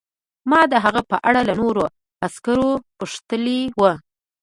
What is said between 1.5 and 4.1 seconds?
نورو عسکرو پوښتلي وو